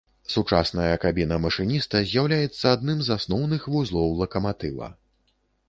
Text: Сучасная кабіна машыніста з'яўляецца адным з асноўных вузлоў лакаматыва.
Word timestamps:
Сучасная 0.35 0.93
кабіна 1.03 1.37
машыніста 1.43 2.01
з'яўляецца 2.13 2.65
адным 2.79 2.99
з 3.05 3.09
асноўных 3.19 3.69
вузлоў 3.77 4.19
лакаматыва. 4.25 4.93